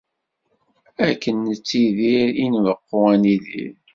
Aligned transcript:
Akken 1.09 1.37
nettidir 1.45 2.29
i 2.43 2.45
nbeqqu 2.53 2.99
ad 3.13 3.17
nidir. 3.21 3.73